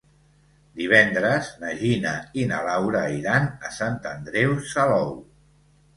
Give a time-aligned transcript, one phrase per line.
[0.79, 2.13] Divendres na Gina
[2.43, 5.13] i na Laura iran a Sant Andreu Salou.